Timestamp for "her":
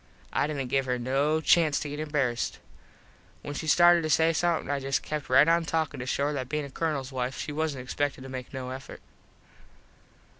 0.87-0.97, 6.25-6.33